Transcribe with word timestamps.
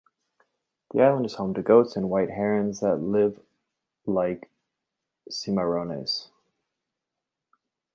The 0.95 1.03
island 1.03 1.27
is 1.27 1.35
home 1.35 1.53
to 1.53 1.61
goats 1.61 1.95
and 1.95 2.09
white 2.09 2.31
herons 2.31 2.79
that 2.79 2.95
live 2.97 3.39
like 4.07 4.49
cimarrones. 5.29 6.29